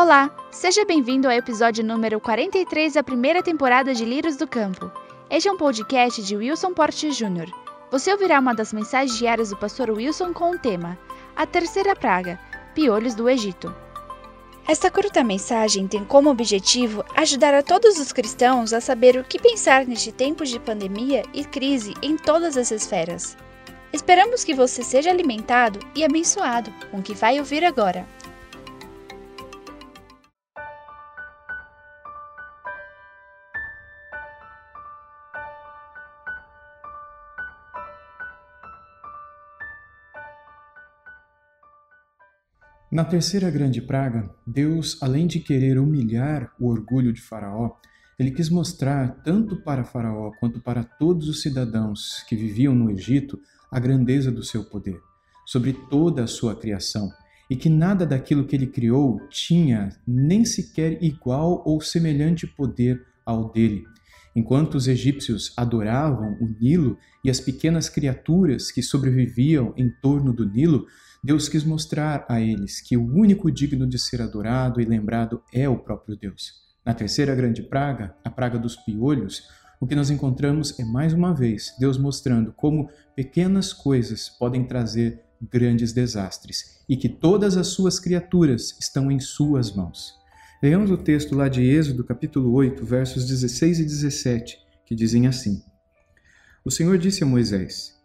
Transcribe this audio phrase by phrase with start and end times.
[0.00, 4.88] Olá, seja bem-vindo ao episódio número 43 da primeira temporada de Lírios do Campo.
[5.28, 7.52] Este é um podcast de Wilson Porte Jr.
[7.90, 10.96] Você ouvirá uma das mensagens diárias do pastor Wilson com o tema
[11.34, 12.38] A Terceira Praga,
[12.76, 13.74] Piolhos do Egito.
[14.68, 19.40] Esta curta mensagem tem como objetivo ajudar a todos os cristãos a saber o que
[19.40, 23.36] pensar neste tempo de pandemia e crise em todas as esferas.
[23.92, 28.06] Esperamos que você seja alimentado e abençoado com o que vai ouvir agora.
[42.90, 47.72] Na terceira grande praga, Deus, além de querer humilhar o orgulho de Faraó,
[48.18, 53.38] ele quis mostrar, tanto para Faraó quanto para todos os cidadãos que viviam no Egito,
[53.70, 54.98] a grandeza do seu poder,
[55.44, 57.10] sobre toda a sua criação,
[57.50, 63.52] e que nada daquilo que ele criou tinha nem sequer igual ou semelhante poder ao
[63.52, 63.84] dele.
[64.34, 70.48] Enquanto os egípcios adoravam o Nilo e as pequenas criaturas que sobreviviam em torno do
[70.48, 70.86] Nilo,
[71.22, 75.68] Deus quis mostrar a eles que o único digno de ser adorado e lembrado é
[75.68, 76.66] o próprio Deus.
[76.84, 79.42] Na terceira grande praga, a praga dos piolhos,
[79.80, 85.22] o que nós encontramos é mais uma vez Deus mostrando como pequenas coisas podem trazer
[85.40, 90.14] grandes desastres e que todas as suas criaturas estão em suas mãos.
[90.62, 95.62] Leamos o texto lá de Êxodo, capítulo 8, versos 16 e 17, que dizem assim:
[96.64, 97.97] O Senhor disse a Moisés: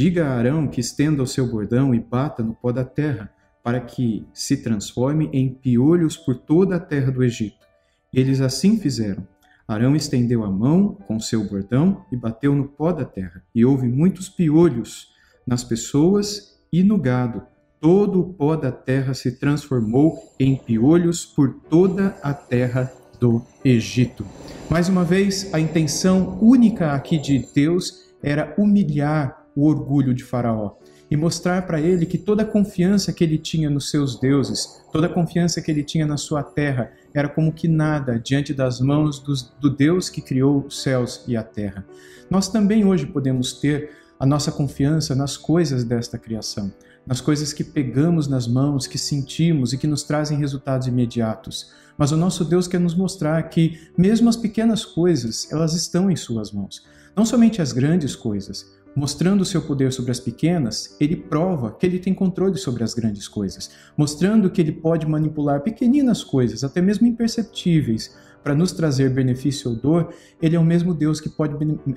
[0.00, 3.30] Diga a Arão que estenda o seu bordão e bata no pó da terra,
[3.62, 7.66] para que se transforme em piolhos por toda a terra do Egito.
[8.10, 9.28] Eles assim fizeram.
[9.68, 13.88] Arão estendeu a mão com seu bordão e bateu no pó da terra, e houve
[13.88, 15.08] muitos piolhos
[15.46, 17.42] nas pessoas e no gado.
[17.78, 22.90] Todo o pó da terra se transformou em piolhos por toda a terra
[23.20, 24.24] do Egito.
[24.70, 30.72] Mais uma vez, a intenção única aqui de Deus era humilhar o orgulho de Faraó
[31.10, 35.06] e mostrar para ele que toda a confiança que ele tinha nos seus deuses, toda
[35.06, 39.18] a confiança que ele tinha na sua terra, era como que nada diante das mãos
[39.18, 41.84] dos, do Deus que criou os céus e a terra.
[42.30, 46.72] Nós também hoje podemos ter a nossa confiança nas coisas desta criação,
[47.06, 51.72] nas coisas que pegamos nas mãos, que sentimos e que nos trazem resultados imediatos.
[51.98, 56.16] Mas o nosso Deus quer nos mostrar que mesmo as pequenas coisas, elas estão em
[56.16, 56.86] suas mãos.
[57.16, 58.64] Não somente as grandes coisas,
[58.94, 63.28] Mostrando seu poder sobre as pequenas, ele prova que ele tem controle sobre as grandes
[63.28, 69.70] coisas, mostrando que ele pode manipular pequeninas coisas, até mesmo imperceptíveis, para nos trazer benefício
[69.70, 70.12] ou dor.
[70.42, 71.54] Ele é o mesmo Deus que pode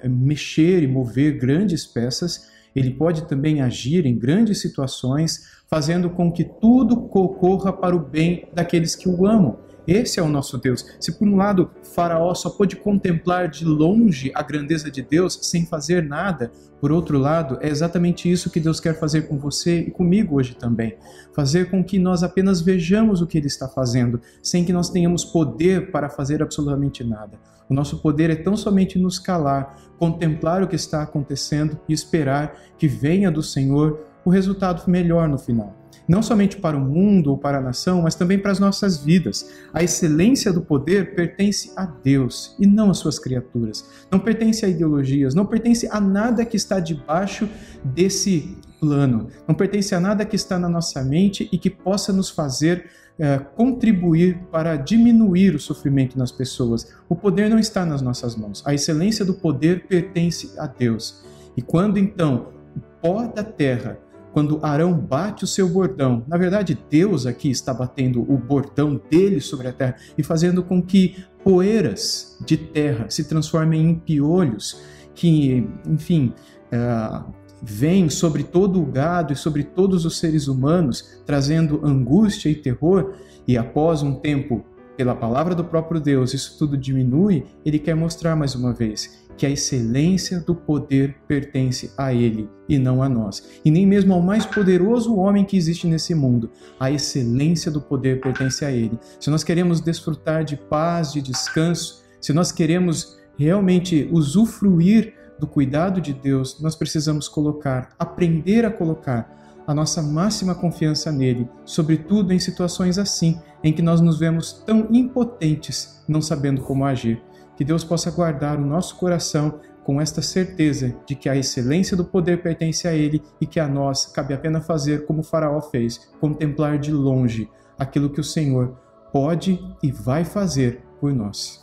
[0.08, 6.44] mexer e mover grandes peças, ele pode também agir em grandes situações, fazendo com que
[6.44, 9.58] tudo ocorra para o bem daqueles que o amam.
[9.88, 10.86] Esse é o nosso Deus.
[11.00, 15.66] Se por um lado Faraó só pôde contemplar de longe a grandeza de Deus sem
[15.66, 19.92] fazer nada, por outro lado, é exatamente isso que Deus quer fazer com você e
[19.92, 20.98] comigo hoje também.
[21.34, 25.24] Fazer com que nós apenas vejamos o que Ele está fazendo, sem que nós tenhamos
[25.24, 27.40] poder para fazer absolutamente nada.
[27.70, 32.54] O nosso poder é tão somente nos calar, contemplar o que está acontecendo e esperar
[32.78, 37.38] que venha do Senhor o resultado melhor no final não somente para o mundo ou
[37.38, 39.50] para a nação, mas também para as nossas vidas.
[39.74, 44.06] A excelência do poder pertence a Deus e não às suas criaturas.
[44.12, 47.50] Não pertence a ideologias, não pertence a nada que está debaixo
[47.84, 52.30] desse plano, não pertence a nada que está na nossa mente e que possa nos
[52.30, 56.94] fazer é, contribuir para diminuir o sofrimento nas pessoas.
[57.08, 58.64] O poder não está nas nossas mãos.
[58.66, 61.24] A excelência do poder pertence a Deus.
[61.56, 64.00] E quando então o pó da terra
[64.34, 66.26] quando Arão bate o seu bordão.
[66.28, 70.82] Na verdade, Deus aqui está batendo o bordão dele sobre a terra e fazendo com
[70.82, 74.82] que poeiras de terra se transformem em piolhos,
[75.14, 76.34] que, enfim,
[76.74, 82.56] uh, vêm sobre todo o gado e sobre todos os seres humanos, trazendo angústia e
[82.56, 83.14] terror.
[83.48, 88.36] E após um tempo pela palavra do próprio Deus, isso tudo diminui, ele quer mostrar
[88.36, 93.60] mais uma vez que a excelência do poder pertence a ele e não a nós.
[93.66, 98.22] E nem mesmo ao mais poderoso homem que existe nesse mundo, a excelência do poder
[98.22, 99.00] pertence a ele.
[99.19, 106.00] Se nós queremos desfrutar de paz, de descanso, se nós queremos realmente usufruir do cuidado
[106.00, 112.40] de Deus, nós precisamos colocar, aprender a colocar a nossa máxima confiança nele, sobretudo em
[112.40, 117.21] situações assim, em que nós nos vemos tão impotentes, não sabendo como agir.
[117.56, 122.06] Que Deus possa guardar o nosso coração com esta certeza de que a excelência do
[122.06, 126.12] poder pertence a Ele e que a nós cabe apenas fazer como o Faraó fez,
[126.19, 128.77] contemplar de longe aquilo que o Senhor
[129.12, 131.62] pode e vai fazer por nós.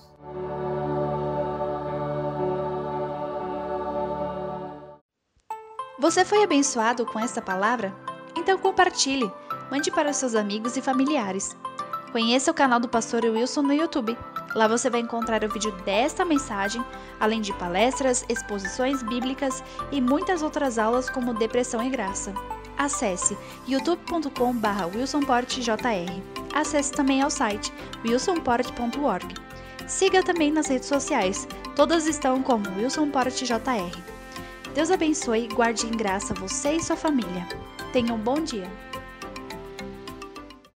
[5.99, 7.95] Você foi abençoado com esta palavra?
[8.37, 9.31] Então compartilhe,
[9.71, 11.55] mande para seus amigos e familiares.
[12.13, 14.19] Conheça o canal do Pastor Wilson no YouTube.
[14.57, 16.85] Lá você vai encontrar o vídeo desta mensagem,
[17.21, 19.63] além de palestras, exposições bíblicas
[19.93, 22.35] e muitas outras aulas como Depressão e Graça.
[22.77, 25.77] Acesse youtube.com.br wilsonportjr.
[26.53, 27.73] Acesse também ao site
[28.05, 29.35] wilsonport.org.
[29.87, 31.47] Siga também nas redes sociais,
[31.77, 33.61] todas estão como wilsonportjr.
[34.75, 37.47] Deus abençoe e guarde em graça você e sua família.
[37.93, 38.69] Tenha um bom dia.